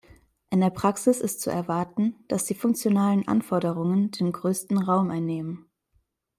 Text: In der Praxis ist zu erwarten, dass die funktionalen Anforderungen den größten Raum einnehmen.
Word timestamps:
In 0.49 0.61
der 0.61 0.71
Praxis 0.71 1.19
ist 1.21 1.41
zu 1.41 1.51
erwarten, 1.51 2.15
dass 2.27 2.45
die 2.45 2.55
funktionalen 2.55 3.27
Anforderungen 3.27 4.09
den 4.09 4.31
größten 4.31 4.79
Raum 4.79 5.11
einnehmen. 5.11 5.69